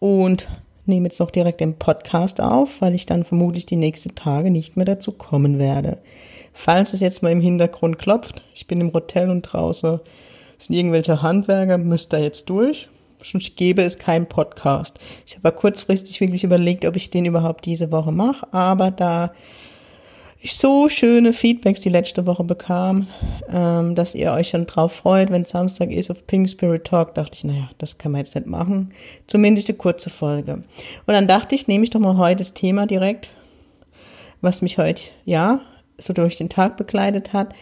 [0.00, 0.48] und
[0.86, 4.76] nehme jetzt noch direkt den Podcast auf, weil ich dann vermutlich die nächsten Tage nicht
[4.76, 5.98] mehr dazu kommen werde.
[6.52, 10.00] Falls es jetzt mal im Hintergrund klopft, ich bin im Hotel und draußen
[10.58, 12.88] sind irgendwelche Handwerker, müsst ihr jetzt durch.
[13.22, 14.98] Sonst gäbe es keinen Podcast.
[15.26, 19.32] Ich habe kurzfristig wirklich überlegt, ob ich den überhaupt diese Woche mache, aber da
[20.44, 23.08] so schöne Feedbacks die letzte Woche bekam,
[23.52, 27.32] ähm, dass ihr euch schon drauf freut, wenn Samstag ist auf Pink Spirit Talk, dachte
[27.34, 28.92] ich, naja, das kann man jetzt nicht machen.
[29.26, 30.52] Zumindest eine kurze Folge.
[30.54, 30.64] Und
[31.06, 33.30] dann dachte ich, nehme ich doch mal heute das Thema direkt,
[34.40, 35.60] was mich heute, ja,
[35.98, 37.54] so durch den Tag begleitet hat,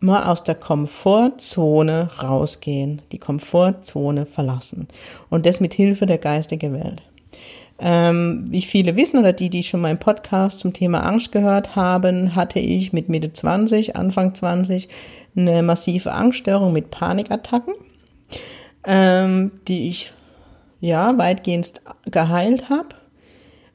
[0.00, 4.88] mal aus der Komfortzone rausgehen, die Komfortzone verlassen.
[5.30, 7.02] Und das mit Hilfe der geistigen Welt.
[7.78, 12.36] Ähm, wie viele wissen oder die, die schon meinen Podcast zum Thema Angst gehört haben,
[12.36, 14.88] hatte ich mit Mitte 20, Anfang 20
[15.36, 17.74] eine massive Angststörung mit Panikattacken,
[18.86, 20.12] ähm, die ich
[20.80, 21.80] ja weitgehend
[22.10, 22.90] geheilt habe.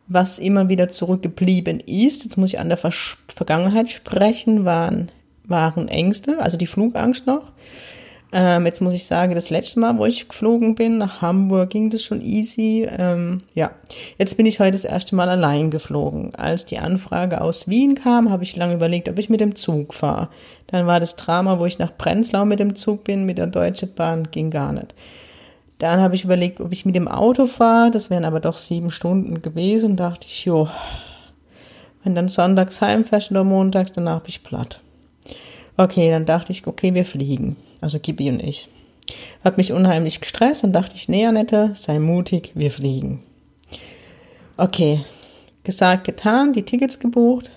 [0.08, 2.92] Was immer wieder zurückgeblieben ist, jetzt muss ich an der Ver
[3.27, 5.11] Vergangenheit sprechen, waren,
[5.45, 7.52] waren Ängste, also die Flugangst noch.
[8.32, 11.90] Ähm, jetzt muss ich sagen, das letzte Mal, wo ich geflogen bin nach Hamburg, ging
[11.90, 12.88] das schon easy.
[12.90, 13.72] Ähm, ja,
[14.20, 16.36] jetzt bin ich heute das erste Mal allein geflogen.
[16.36, 19.96] Als die Anfrage aus Wien kam, habe ich lange überlegt, ob ich mit dem Zug
[19.96, 20.30] fahre.
[20.68, 23.96] Dann war das Drama, wo ich nach Prenzlau mit dem Zug bin, mit der Deutschen
[23.96, 24.94] Bahn, ging gar nicht.
[25.80, 27.90] Dann habe ich überlegt, ob ich mit dem Auto fahre.
[27.90, 29.96] Das wären aber doch sieben Stunden gewesen.
[29.96, 30.70] dachte ich, jo,
[32.04, 34.82] wenn dann sonntags heimfährst oder montags, danach bin ich platt.
[35.78, 38.70] Okay, dann dachte ich, okay, wir fliegen also Gibi und ich.
[39.44, 43.23] Hat mich unheimlich gestresst und dachte ich, nee, Annette, sei mutig, wir fliegen.
[44.58, 45.02] Okay,
[45.64, 47.50] gesagt, getan, die Tickets gebucht,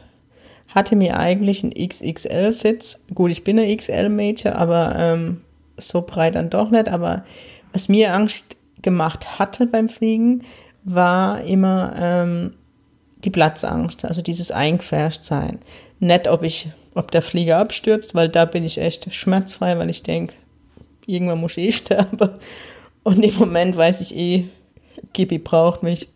[0.69, 3.05] hatte mir eigentlich einen XXL-Sitz.
[3.15, 5.43] Gut, ich bin eine XL-Major, aber ähm,
[5.77, 6.89] so breit dann doch nicht.
[6.89, 7.25] Aber
[7.73, 10.43] was mir Angst gemacht hatte beim Fliegen,
[10.85, 12.55] war immer ähm,
[13.25, 15.59] die Platzangst, also dieses Eingefärscht-Sein.
[16.01, 20.03] Nicht, ob ich ob der Flieger abstürzt, weil da bin ich echt schmerzfrei, weil ich
[20.03, 20.35] denke,
[21.07, 22.31] irgendwann muss ich eh sterben.
[23.03, 24.49] Und im Moment weiß ich eh,
[25.13, 26.09] Gibi braucht mich,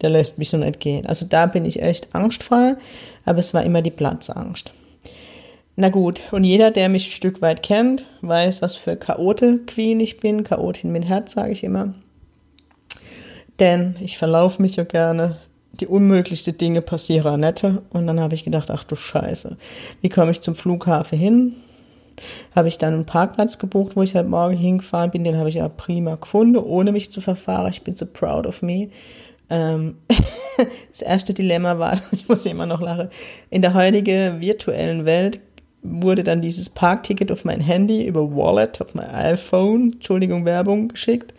[0.00, 1.06] der lässt mich so nicht gehen.
[1.06, 2.76] Also da bin ich echt angstfrei,
[3.24, 4.72] aber es war immer die Platzangst.
[5.76, 10.20] Na gut, und jeder, der mich ein Stück weit kennt, weiß, was für Chaote-Queen ich
[10.20, 10.44] bin.
[10.44, 11.94] Chaotin mit Herz, sage ich immer.
[13.58, 15.36] Denn ich verlaufe mich ja gerne
[15.80, 17.82] die unmöglichste Dinge passieren nette.
[17.90, 19.56] Und dann habe ich gedacht, ach du Scheiße,
[20.00, 21.54] wie komme ich zum Flughafen hin?
[22.54, 25.24] Habe ich dann einen Parkplatz gebucht, wo ich halt morgen hingefahren bin.
[25.24, 27.70] Den habe ich ja prima gefunden, ohne mich zu verfahren.
[27.70, 28.88] Ich bin so proud of me.
[29.50, 29.96] Ähm
[30.90, 33.08] das erste Dilemma war, ich muss immer noch lachen,
[33.50, 35.40] in der heutigen virtuellen Welt
[35.82, 41.33] wurde dann dieses Parkticket auf mein Handy über Wallet, auf mein iPhone, Entschuldigung, Werbung geschickt.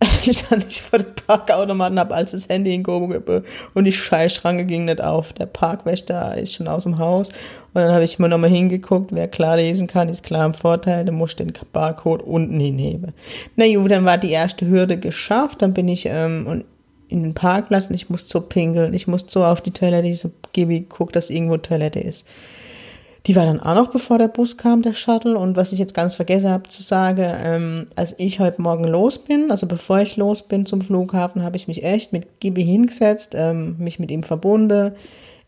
[0.32, 3.42] stand ich vor dem Parkautomaten, habe als das Handy in Gobo
[3.74, 5.32] und die Scheißschranke ging nicht auf.
[5.32, 9.28] Der Parkwächter ist schon aus dem Haus und dann habe ich mir nochmal hingeguckt, wer
[9.28, 13.12] klar lesen kann, ist klar im Vorteil, der muss den Barcode unten hinheben.
[13.56, 16.64] Na gut, dann war die erste Hürde geschafft, dann bin ich ähm,
[17.08, 20.20] in den Parkplatz und ich muss so pinkeln, ich muss so auf die Toilette, ich
[20.20, 22.26] so, Gibi, guck, dass irgendwo Toilette ist.
[23.26, 25.36] Die war dann auch noch, bevor der Bus kam, der Shuttle.
[25.36, 29.18] Und was ich jetzt ganz vergessen habe zu sagen, ähm, als ich heute Morgen los
[29.18, 33.34] bin, also bevor ich los bin zum Flughafen, habe ich mich echt mit Gibi hingesetzt,
[33.36, 34.92] ähm, mich mit ihm verbunden.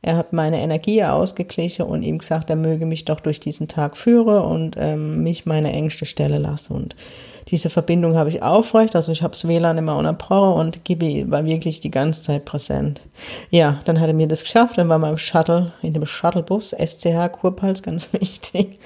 [0.02, 3.96] Er hat meine Energie ausgeglichen und ihm gesagt, er möge mich doch durch diesen Tag
[3.96, 6.74] führen und ähm, mich meine engste Stelle lassen.
[6.74, 6.96] Und
[7.50, 11.44] diese Verbindung habe ich aufrecht, also ich habe das WLAN immer unterbrochen und Gibi war
[11.46, 13.00] wirklich die ganze Zeit präsent.
[13.50, 16.72] Ja, dann hat er mir das geschafft, dann waren wir im Shuttle, in dem Shuttlebus,
[16.72, 18.78] SCH Kurpals, ganz wichtig,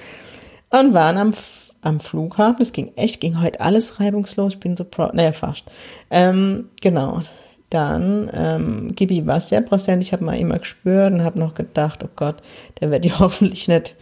[0.69, 1.33] und waren am,
[1.81, 2.61] am Flughafen.
[2.61, 5.65] Es ging echt, ging heute alles reibungslos, ich bin so proud, naja, fast.
[6.09, 7.21] Ähm, genau,
[7.69, 12.01] dann, ähm, Gibi war sehr präsent, ich habe mal immer gespürt und habe noch gedacht,
[12.03, 12.37] oh Gott,
[12.79, 13.95] der wird ja hoffentlich nicht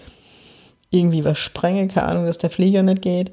[0.91, 3.31] irgendwie was sprengen, keine Ahnung, dass der Flieger nicht geht.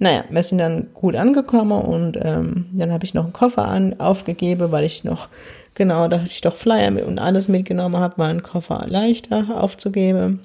[0.00, 3.98] Naja, wir sind dann gut angekommen und ähm, dann habe ich noch einen Koffer an,
[3.98, 5.28] aufgegeben, weil ich noch,
[5.74, 10.40] genau, da ich doch Flyer mit und alles mitgenommen habe, war ein Koffer leichter aufzugeben.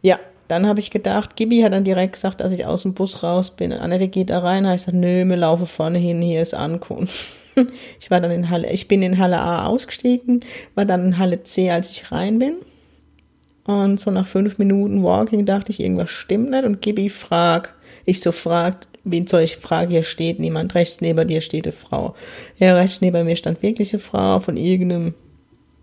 [0.00, 3.22] Ja, dann habe ich gedacht, Gibi hat dann direkt gesagt, als ich aus dem Bus
[3.22, 6.42] raus bin, Annette geht da rein, habe ich gesagt, nö, wir laufen vorne hin, hier
[6.42, 7.14] ist Ankunft.
[8.00, 10.40] Ich war dann in Halle, ich bin in Halle A ausgestiegen,
[10.76, 12.54] war dann in Halle C, als ich rein bin.
[13.64, 16.64] Und so nach fünf Minuten Walking dachte ich, irgendwas stimmt nicht.
[16.64, 17.74] Und Gibi fragt,
[18.04, 19.90] ich so fragt, wen soll ich fragen?
[19.90, 20.74] Hier steht niemand.
[20.74, 22.14] Rechts neben dir steht eine Frau.
[22.58, 25.14] Ja, rechts neben mir stand wirklich eine Frau von irgendeinem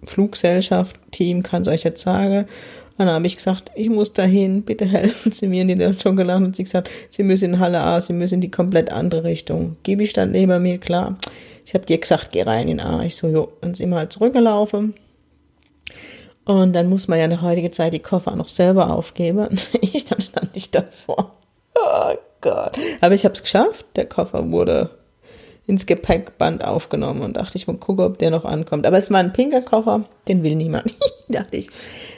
[0.06, 2.48] Fluggesellschaft-Team, kann es euch jetzt sagen.
[2.98, 5.62] Und dann habe ich gesagt, ich muss dahin, bitte helfen Sie mir.
[5.62, 8.36] Und die hat schon gelacht und sie gesagt, Sie müssen in Halle A, Sie müssen
[8.36, 9.78] in die komplett andere Richtung.
[9.84, 11.18] Gibi stand neben mir, klar.
[11.66, 13.04] Ich habe dir gesagt, geh rein in A.
[13.04, 14.96] Ich so, jo, dann sind wir halt zurückgelaufen.
[16.46, 19.58] Und dann muss man ja in der heutigen Zeit die Koffer noch selber aufgeben.
[19.81, 21.37] Ich, dann stand ich davor.
[21.78, 22.78] Oh Gott.
[23.02, 23.86] Aber ich habe es geschafft.
[23.96, 24.90] Der Koffer wurde
[25.68, 28.88] ins Gepäckband aufgenommen und dachte ich mal gucke, ob der noch ankommt.
[28.88, 30.94] Aber es war ein pinker Koffer, den will niemand.
[31.28, 31.70] dachte ich,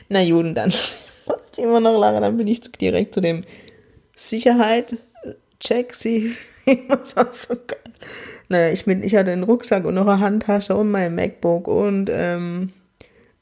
[0.07, 0.69] na Juden, dann
[1.25, 3.43] muss ich immer noch lange, dann bin ich direkt zu dem
[4.15, 5.93] Sicherheit-Check.
[5.95, 6.35] Sie,
[6.87, 7.79] das war so geil.
[8.49, 12.09] Naja, ich, bin, ich hatte einen Rucksack und noch eine Handtasche und mein MacBook und
[12.11, 12.71] ähm,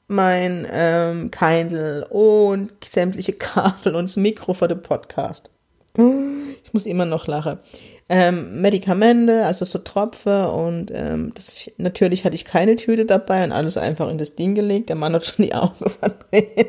[0.07, 5.49] mein ähm, Kindle und sämtliche Kabel und das Mikro für den Podcast.
[6.63, 7.59] Ich muss immer noch lachen.
[8.09, 13.51] Ähm, Medikamente, also so Tropfe und ähm, das, natürlich hatte ich keine Tüte dabei und
[13.51, 14.89] alles einfach in das Ding gelegt.
[14.89, 16.67] Der Mann hat schon die Augen verdreht.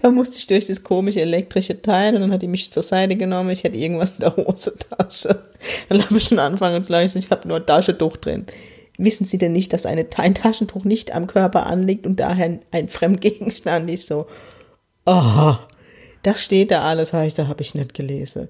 [0.00, 3.16] da musste ich durch das komische elektrische Teil und dann hat die mich zur Seite
[3.16, 3.50] genommen.
[3.50, 5.42] Ich hatte irgendwas in der Hosentasche.
[5.88, 7.18] Dann habe ich schon angefangen zu leisten.
[7.18, 8.46] Ich habe nur Taschentuch drin.
[8.98, 12.88] Wissen Sie denn nicht, dass eine, ein Taschentuch nicht am Körper anliegt und daher ein
[12.88, 14.06] Fremdgegenstand ist?
[14.06, 14.26] So,
[15.04, 15.67] aha,
[16.22, 18.48] das steht da alles, heißt, da habe ich nicht gelesen.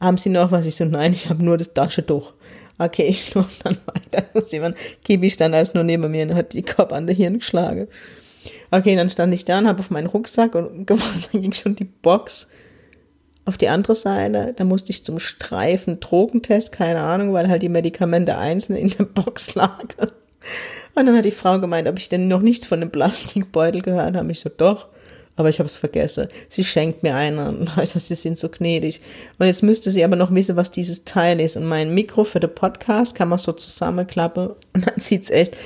[0.00, 0.66] Haben Sie noch was?
[0.66, 2.32] Ich so, nein, ich habe nur das Taschentuch.
[2.78, 4.26] Okay, ich laufe dann weiter.
[4.34, 7.38] Muss jemand, Kibi stand als nur neben mir und hat die Kopf an der Hirn
[7.38, 7.88] geschlagen.
[8.70, 10.86] Okay, dann stand ich da und habe auf meinen Rucksack und
[11.32, 12.50] dann ging schon die Box
[13.46, 17.68] auf die andere Seite, da musste ich zum Streifen Drogentest, keine Ahnung, weil halt die
[17.68, 20.10] Medikamente einzeln in der Box lagen.
[20.94, 24.16] Und dann hat die Frau gemeint, ob ich denn noch nichts von dem Plastikbeutel gehört
[24.16, 24.32] habe.
[24.32, 24.88] Ich so, doch,
[25.36, 26.28] aber ich habe es vergessen.
[26.48, 29.00] Sie schenkt mir einen heißt, sie sind so gnädig.
[29.38, 31.56] Und jetzt müsste sie aber noch wissen, was dieses Teil ist.
[31.56, 35.56] Und mein Mikro für den Podcast kann man so zusammenklappen und dann sieht's echt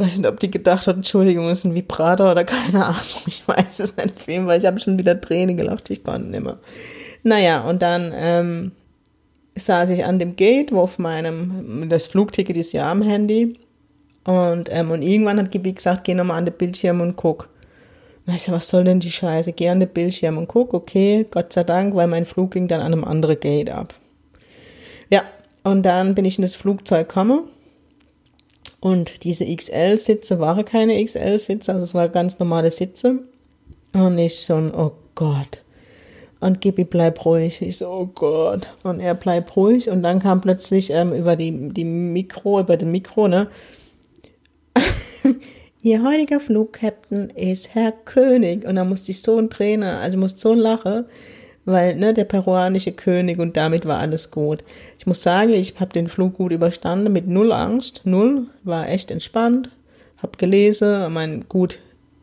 [0.00, 3.22] ich weiß nicht, ob die gedacht hat, Entschuldigung, ist ein Vibrator oder keine Ahnung.
[3.26, 6.42] Ich weiß es nicht viel, weil ich habe schon wieder Tränen gelacht, ich konnte nicht
[6.42, 6.58] mehr.
[7.22, 8.72] Naja, und dann ähm,
[9.56, 13.58] saß ich an dem Gate, wo auf meinem, das Flugticket ist ja am Handy.
[14.24, 17.48] Und, ähm, und irgendwann hat Gibi gesagt, geh nochmal an den Bildschirm und guck.
[18.26, 19.52] Und ich so, was soll denn die Scheiße?
[19.52, 22.80] Geh an den Bildschirm und guck, okay, Gott sei Dank, weil mein Flug ging dann
[22.80, 23.94] an einem anderen Gate ab.
[25.10, 25.24] Ja,
[25.64, 27.48] und dann bin ich in das Flugzeug gekommen
[28.80, 33.20] und diese XL-Sitze waren keine XL-Sitze, also es waren ganz normale Sitze.
[33.92, 35.58] Und ich so, oh Gott.
[36.40, 37.60] Und Gibi bleib ruhig.
[37.60, 38.68] Ich so, oh Gott.
[38.82, 39.90] Und er bleibt ruhig.
[39.90, 43.48] Und dann kam plötzlich ähm, über die, die Mikro, über den Mikro, ne?
[45.82, 48.66] Ihr heutiger Flugkapitän ist Herr König.
[48.66, 51.06] Und da musste ich so ein Trainer, also musste so lachen
[51.64, 54.64] weil ne, der peruanische König und damit war alles gut.
[54.98, 59.10] Ich muss sagen, ich habe den Flug gut überstanden mit null Angst, null, war echt
[59.10, 59.70] entspannt,
[60.18, 61.78] habe gelesen, mein gut,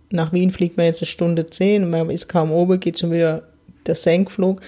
[0.09, 3.43] nach Wien fliegt man jetzt eine Stunde zehn, man ist kaum oben, geht schon wieder
[3.85, 4.61] der Senkflug,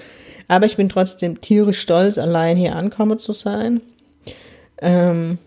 [0.48, 3.82] aber ich bin trotzdem tierisch stolz, allein hier ankommen zu sein.
[4.82, 5.38] Ähm,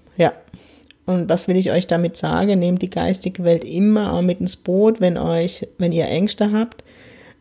[1.07, 2.59] und was will ich euch damit sagen?
[2.59, 6.85] Nehmt die geistige Welt immer auch mit ins Boot, wenn euch, wenn ihr Ängste habt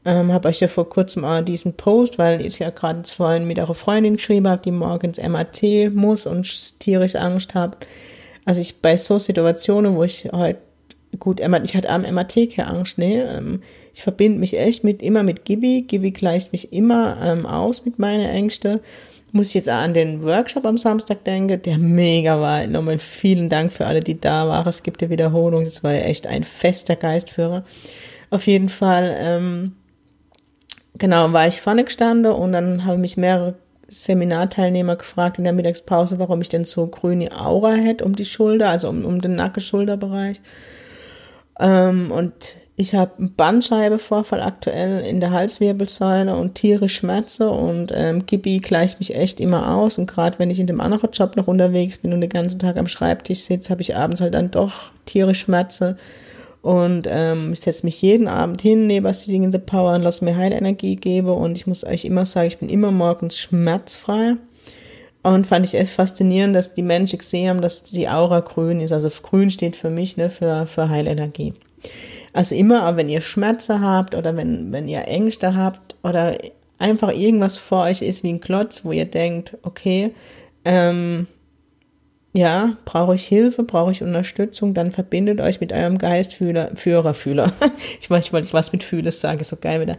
[0.04, 3.60] ähm, habe euch ja vor kurzem auch diesen Post, weil ich ja gerade vorhin mit
[3.60, 5.62] eurer Freundin geschrieben habe, die morgens MAT
[5.94, 7.86] muss und tierisch Angst habt.
[8.46, 10.60] Also ich bei so Situationen, wo ich heute
[11.20, 13.26] gut, ich hatte am MAT keine Angst, ne?
[13.26, 13.62] Ähm,
[13.94, 15.84] ich verbinde mich echt mit immer mit Gibi.
[15.84, 18.80] Gibi gleicht mich immer ähm, aus mit meinen Ängsten.
[19.34, 22.68] Muss ich jetzt an den Workshop am Samstag denken, der mega war.
[22.68, 24.68] Nochmal vielen Dank für alle, die da waren.
[24.68, 25.64] Es gibt eine Wiederholung.
[25.64, 27.64] Das war ja echt ein fester Geistführer.
[28.30, 29.76] Auf jeden Fall, ähm,
[30.98, 33.56] genau, war ich vorne gestanden und dann haben mich mehrere
[33.88, 38.70] Seminarteilnehmer gefragt in der Mittagspause, warum ich denn so grüne Aura hätte um die Schulter,
[38.70, 40.40] also um, um den Nacken-Schulterbereich.
[41.60, 42.34] Ähm, und
[42.82, 49.00] ich habe einen Bandscheibevorfall aktuell in der Halswirbelsäule und tierisch Schmerzen und ähm, Gibi gleicht
[49.00, 52.14] mich echt immer aus und gerade wenn ich in dem anderen Job noch unterwegs bin
[52.14, 55.98] und den ganzen Tag am Schreibtisch sitze, habe ich abends halt dann doch tierisch Schmerzen
[56.62, 60.24] und ähm, ich setze mich jeden Abend hin, nehme Sitting in the Power und lasse
[60.24, 61.30] mir Heilenergie geben.
[61.30, 64.36] Und ich muss euch immer sagen, ich bin immer morgens schmerzfrei.
[65.24, 68.92] Und fand ich echt faszinierend, dass die Menschen gesehen haben, dass die Aura grün ist.
[68.92, 71.54] Also grün steht für mich ne, für, für Heilenergie.
[72.34, 76.38] Also immer, wenn ihr Schmerzen habt oder wenn, wenn ihr Ängste habt oder
[76.80, 80.14] einfach irgendwas vor euch ist wie ein Klotz, wo ihr denkt, okay,
[80.66, 81.28] ähm,
[82.34, 87.52] ja, brauche ich Hilfe, brauche ich Unterstützung, dann verbindet euch mit eurem Geistfühler, Führer, Fühler.
[88.00, 89.98] ich weiß, ich wollte was mit Fühles sagen, ist so geil wieder.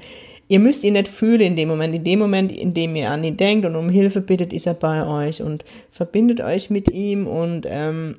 [0.48, 1.94] Ihr müsst ihn nicht fühlen in dem Moment.
[1.94, 4.74] In dem Moment, in dem ihr an ihn denkt und um Hilfe bittet, ist er
[4.74, 8.16] bei euch und verbindet euch mit ihm und ähm,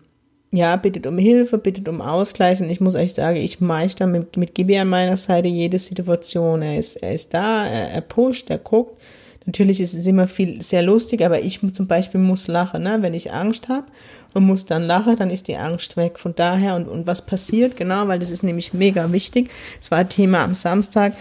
[0.53, 2.62] ja, bittet um Hilfe, bittet um Ausgleich.
[2.62, 6.62] Und ich muss euch sagen, ich meister mit, mit Gibi an meiner Seite jede Situation.
[6.62, 9.01] Er ist, er ist da, er, er pusht, er guckt.
[9.45, 12.97] Natürlich ist es immer viel sehr lustig, aber ich zum Beispiel muss lachen, ne?
[13.01, 13.88] wenn ich Angst habe
[14.33, 16.17] und muss dann lachen, dann ist die Angst weg.
[16.17, 19.50] Von daher und, und was passiert genau, weil das ist nämlich mega wichtig.
[19.81, 21.13] Es war Thema am Samstag,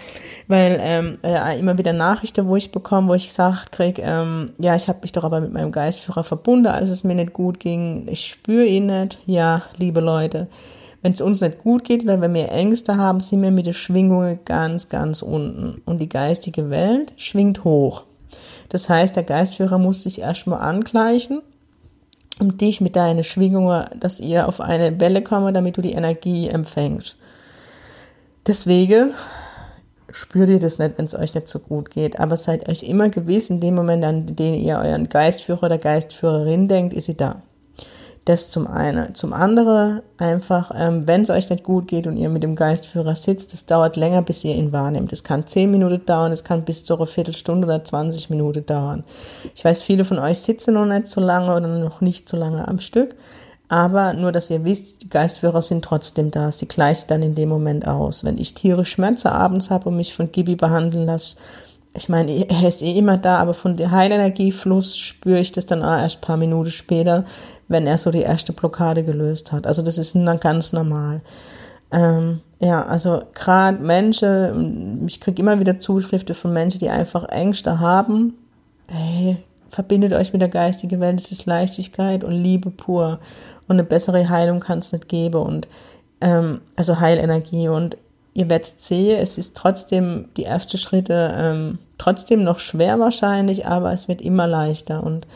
[0.47, 4.75] weil ähm, äh, immer wieder Nachrichten, wo ich bekomme, wo ich gesagt kriege, ähm, ja,
[4.75, 8.07] ich habe mich doch aber mit meinem Geistführer verbunden, als es mir nicht gut ging.
[8.09, 9.19] Ich spüre ihn nicht.
[9.25, 10.47] Ja, liebe Leute,
[11.01, 13.73] wenn es uns nicht gut geht oder wenn wir Ängste haben, sind wir mit der
[13.73, 15.81] Schwingung ganz, ganz unten.
[15.85, 18.03] Und die geistige Welt schwingt hoch.
[18.73, 21.43] Das heißt, der Geistführer muss sich erstmal angleichen,
[22.39, 26.47] um dich mit deinen Schwingungen, dass ihr auf eine Welle kommt, damit du die Energie
[26.47, 27.15] empfängst.
[28.47, 29.13] Deswegen
[30.11, 33.09] spürt ihr das nicht, wenn es euch nicht so gut geht, aber seid euch immer
[33.09, 37.43] gewiss, in dem Moment, an den ihr euren Geistführer oder Geistführerin denkt, ist sie da.
[38.25, 39.15] Das zum einen.
[39.15, 43.15] Zum anderen einfach, ähm, wenn es euch nicht gut geht und ihr mit dem Geistführer
[43.15, 45.11] sitzt, es dauert länger, bis ihr ihn wahrnehmt.
[45.11, 49.03] Es kann 10 Minuten dauern, es kann bis zu einer Viertelstunde oder 20 Minuten dauern.
[49.53, 52.65] Ich weiß, viele von euch sitzen noch nicht so lange oder noch nicht so lange
[52.65, 53.15] am Stück.
[53.67, 56.51] Aber nur, dass ihr wisst, die Geistführer sind trotzdem da.
[56.51, 58.23] Sie gleichen dann in dem Moment aus.
[58.23, 61.37] Wenn ich Tiere Schmerzen abends habe und mich von Gibi behandeln lasse,
[61.95, 65.83] ich meine, er ist eh immer da, aber von der Heilenergiefluss spüre ich das dann
[65.83, 67.25] auch erst ein paar Minuten später,
[67.73, 69.67] wenn er so die erste Blockade gelöst hat.
[69.67, 71.19] Also das ist dann ganz normal.
[71.91, 77.81] Ähm, ja, also gerade Menschen, ich kriege immer wieder Zuschriften von Menschen, die einfach Ängste
[77.81, 78.35] haben.
[78.87, 79.37] Hey,
[79.69, 83.19] verbindet euch mit der geistigen Welt, es ist Leichtigkeit und Liebe pur.
[83.67, 85.41] Und eine bessere Heilung kann es nicht geben.
[85.41, 85.67] Und
[86.21, 87.67] ähm, also Heilenergie.
[87.67, 87.97] Und
[88.33, 93.91] ihr werdet sehen, es ist trotzdem die ersten Schritte ähm, trotzdem noch schwer wahrscheinlich, aber
[93.93, 95.03] es wird immer leichter.
[95.03, 95.27] Und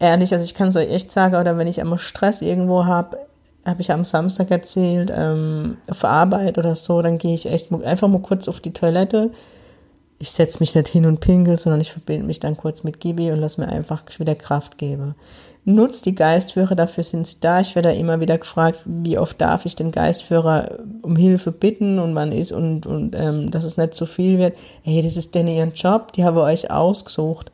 [0.00, 3.18] ehrlich, also ich kann es euch echt sagen, oder wenn ich einmal Stress irgendwo habe,
[3.64, 8.08] habe ich am Samstag erzählt, ähm, auf Arbeit oder so, dann gehe ich echt einfach
[8.08, 9.30] mal kurz auf die Toilette.
[10.18, 13.30] Ich setze mich nicht hin und pinkel, sondern ich verbinde mich dann kurz mit Gibi
[13.30, 15.14] und lasse mir einfach wieder Kraft geben.
[15.66, 17.60] Nutzt die Geistführer, dafür sind sie da.
[17.60, 22.14] Ich werde immer wieder gefragt, wie oft darf ich den Geistführer um Hilfe bitten und
[22.14, 24.56] wann ist und, und ähm, dass es nicht zu viel wird.
[24.82, 27.52] Hey, das ist denn ihren Job, die haben euch ausgesucht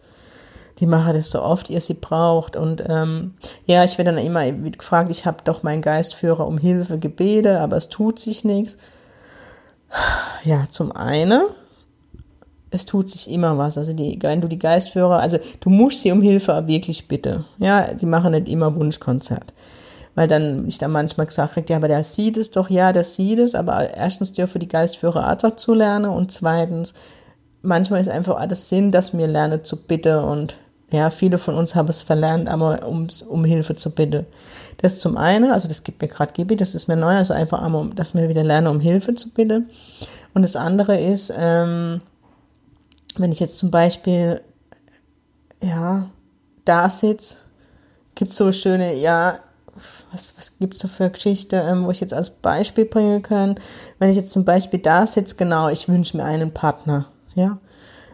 [0.79, 2.57] die machen das so oft, ihr sie braucht.
[2.57, 6.99] Und ähm, ja, ich werde dann immer gefragt, ich habe doch meinen Geistführer um Hilfe
[6.99, 8.77] gebete, aber es tut sich nichts.
[10.45, 11.43] Ja, zum einen,
[12.71, 13.79] es tut sich immer was.
[13.79, 17.45] Also die, wenn du die Geistführer, also du musst sie um Hilfe wirklich bitte.
[17.59, 19.55] Ja, die machen nicht immer Wunschkonzert.
[20.15, 23.05] Weil dann ich dann manchmal gesagt kriege, ja, aber der sieht es doch, ja, der
[23.05, 26.95] sieht es, aber erstens dürfen die Geistführer auch zu lernen und zweitens,
[27.61, 30.57] manchmal ist einfach alles Sinn, dass wir lernen zu bitten und
[30.91, 34.25] ja, viele von uns haben es verlernt, aber um, um Hilfe zu bitten.
[34.79, 37.61] Das zum einen, also das gibt mir gerade Gibi, das ist mir neu, also einfach
[37.63, 39.71] einmal, dass wir wieder lernen, um Hilfe zu bitten.
[40.33, 42.03] Und das andere ist, ähm,
[43.17, 44.41] wenn ich jetzt zum Beispiel,
[45.61, 46.09] ja,
[46.65, 47.39] da sitze,
[48.15, 49.41] gibt so schöne, ja,
[50.13, 53.59] was, was gibt es so für Geschichte, ähm, wo ich jetzt als Beispiel bringen kann?
[53.99, 57.59] Wenn ich jetzt zum Beispiel da sitze, genau, ich wünsche mir einen Partner, ja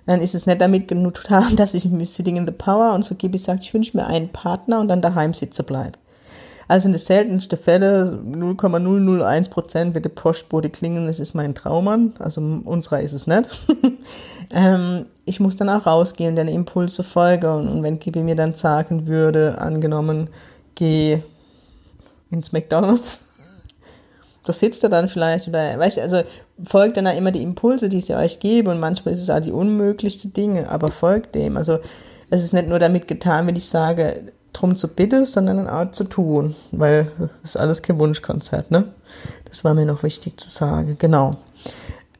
[0.07, 3.15] dann ist es nicht damit genug getan, dass ich Sitting in the Power und so
[3.15, 5.99] gebe ich sagt, ich wünsche mir einen Partner und dann daheim sitzen bleibe.
[6.69, 12.15] Also in den seltensten Fällen, 0,001 Prozent wird der Postbote klingen, das ist mein Traummann,
[12.19, 13.49] also unserer ist es nicht.
[14.51, 18.55] ähm, ich muss dann auch rausgehen den Impulse folgen und, und wenn Gibi mir dann
[18.55, 20.31] sagen würde, angenommen,
[20.75, 21.23] geh
[22.31, 23.21] ins McDonalds,
[24.45, 26.23] da sitzt er dann vielleicht oder, weißt du, also
[26.65, 29.41] folgt dann auch immer die Impulse, die sie euch geben und manchmal ist es auch
[29.41, 31.57] die unmöglichste Dinge, aber folgt dem.
[31.57, 31.79] Also
[32.31, 36.05] es ist nicht nur damit getan, wenn ich sage, drum zu bitten, sondern auch zu
[36.05, 37.11] tun, weil
[37.43, 38.85] das ist alles kein Wunschkonzert, ne?
[39.47, 41.37] Das war mir noch wichtig zu sagen, genau.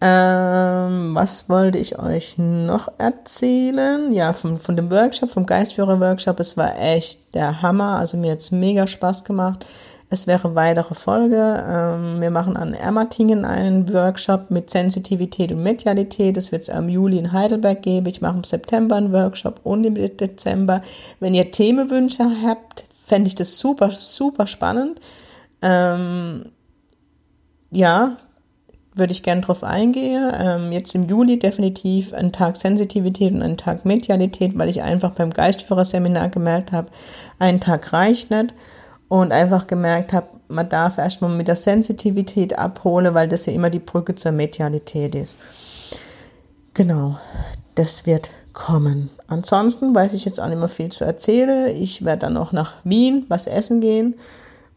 [0.01, 4.13] Ähm, was wollte ich euch noch erzählen?
[4.13, 8.51] Ja, von, von dem Workshop, vom Geistführer-Workshop, es war echt der Hammer, also mir hat's
[8.51, 9.65] mega Spaß gemacht.
[10.13, 11.65] Es wäre weitere Folge.
[11.67, 16.37] Ähm, wir machen an Ermatingen einen Workshop mit Sensitivität und Medialität.
[16.37, 18.05] Das wird es im Juli in Heidelberg geben.
[18.05, 20.83] Ich mache im September einen Workshop und im Dezember.
[21.19, 25.01] Wenn ihr Themenwünsche habt, fände ich das super, super spannend.
[25.63, 26.51] Ähm,
[27.71, 28.19] ja,
[28.95, 30.31] würde ich gerne drauf eingehen.
[30.39, 35.13] Ähm, jetzt im Juli definitiv ein Tag Sensitivität und ein Tag Medialität, weil ich einfach
[35.13, 36.89] beim Geistführerseminar gemerkt habe,
[37.39, 38.53] ein Tag reicht nicht
[39.13, 43.69] und einfach gemerkt habe, man darf erstmal mit der Sensitivität abholen, weil das ja immer
[43.69, 45.37] die Brücke zur Medialität ist.
[46.73, 47.19] Genau,
[47.75, 49.11] das wird kommen.
[49.27, 51.77] Ansonsten weiß ich jetzt auch nicht mehr viel zu erzählen.
[51.77, 54.15] Ich werde dann noch nach Wien was essen gehen.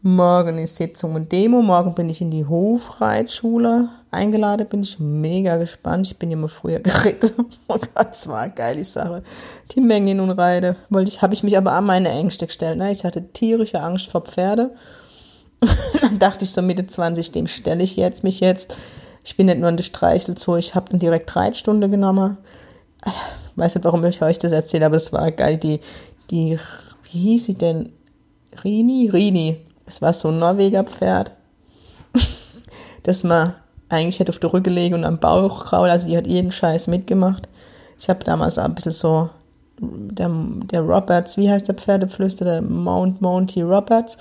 [0.02, 1.62] Morgen ist Sitzung und Demo.
[1.62, 4.66] Morgen bin ich in die Hofreitschule eingeladen.
[4.68, 6.06] Bin ich mega gespannt.
[6.06, 7.46] Ich bin ja mal früher geritten.
[7.94, 9.22] Das war eine geile Sache.
[9.72, 10.76] Die Menge nun reite.
[10.90, 12.78] Wollte ich, habe ich mich aber an meine Ängste gestellt.
[12.78, 12.90] Ne?
[12.90, 14.72] Ich hatte tierische Angst vor Pferde.
[16.00, 18.76] dann dachte ich so Mitte 20, dem stelle ich jetzt mich jetzt.
[19.24, 22.36] Ich bin nicht nur in der Streichelzoo, ich habe dann direkt Reitstunde genommen.
[23.56, 25.56] Weiß nicht, warum ich euch das erzähle, aber es war geil.
[25.56, 25.80] Die,
[26.30, 26.58] die,
[27.04, 27.92] wie hieß sie denn?
[28.62, 29.10] Rini?
[29.12, 29.60] Rini.
[29.86, 31.30] Es war so ein Norweger Pferd,
[33.04, 33.54] das man
[33.88, 35.90] eigentlich hätte auf der Rücke legen und am Bauch kraulen.
[35.90, 37.48] Also die hat jeden Scheiß mitgemacht.
[37.98, 39.30] Ich habe damals ein bisschen so
[39.78, 40.30] der,
[40.70, 44.18] der Roberts, wie heißt der Pferdeflüster, der Mount Monty Roberts,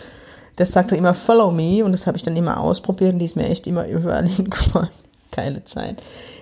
[0.55, 3.35] das sagte immer Follow me und das habe ich dann immer ausprobiert und die ist
[3.35, 4.89] mir echt immer überall hingefallen.
[5.31, 6.01] Keine Zeit.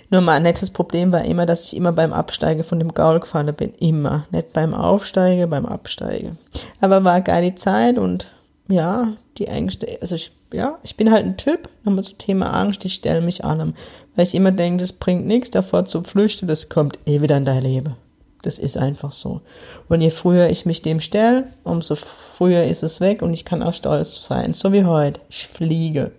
[0.10, 3.54] Nur mein nettes Problem war immer, dass ich immer beim Absteigen von dem Gaul gefallen
[3.56, 3.74] bin.
[3.80, 4.28] Immer.
[4.30, 6.38] Nicht beim Aufsteigen, beim Absteigen.
[6.80, 8.28] Aber war geile Zeit und
[8.68, 12.86] ja, die Ängste, also ich, ja, ich bin halt ein Typ, nochmal zum Thema Angst,
[12.86, 13.76] ich stelle mich an,
[14.16, 17.46] weil ich immer denke, das bringt nichts davor zu flüchten, das kommt eh wieder in
[17.46, 17.96] dein Leben.
[18.44, 19.42] Das ist einfach so.
[19.88, 23.64] Und je früher ich mich dem stelle, umso früher ist es weg und ich kann
[23.64, 24.54] auch stolz sein.
[24.54, 25.22] So wie heute.
[25.30, 26.12] Ich fliege.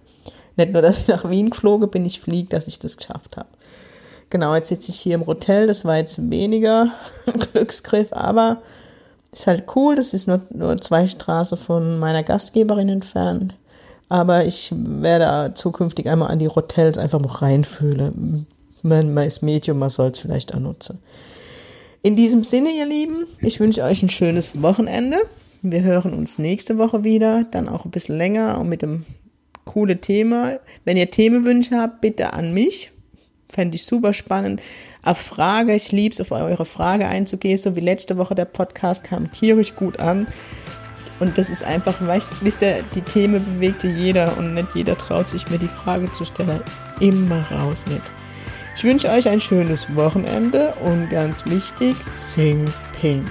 [0.56, 3.48] Nicht nur, dass ich nach Wien geflogen bin, ich fliege, dass ich das geschafft habe.
[4.30, 5.66] Genau, jetzt sitze ich hier im Hotel.
[5.66, 6.92] Das war jetzt weniger
[7.52, 8.62] Glücksgriff, aber
[9.30, 9.94] ist halt cool.
[9.94, 13.54] Das ist nur, nur zwei Straßen von meiner Gastgeberin entfernt.
[14.08, 18.46] Aber ich werde zukünftig einmal an die Hotels einfach mal reinfühlen.
[18.82, 20.98] Man ist Medium, man soll es vielleicht auch nutzen.
[22.02, 25.16] In diesem Sinne, ihr Lieben, ich wünsche euch ein schönes Wochenende.
[25.62, 29.06] Wir hören uns nächste Woche wieder, dann auch ein bisschen länger und mit einem
[29.64, 30.58] coolen Thema.
[30.84, 32.90] Wenn ihr Themenwünsche habt, bitte an mich.
[33.48, 34.60] Fände ich super spannend.
[35.02, 39.04] Auf Frage, ich liebe es, auf eure Frage einzugehen, so wie letzte Woche der Podcast
[39.04, 40.26] kam tierisch gut an.
[41.20, 45.28] Und das ist einfach, weißt, wisst ihr, die Themen bewegte jeder und nicht jeder traut
[45.28, 46.60] sich mir die Frage zu stellen.
[47.00, 48.02] Immer raus mit.
[48.76, 52.64] Ich wünsche euch ein schönes Wochenende und ganz wichtig, sing
[53.00, 53.24] ping.